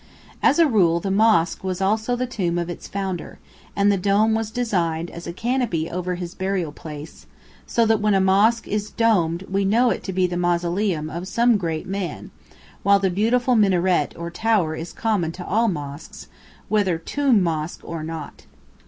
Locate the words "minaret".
13.55-14.15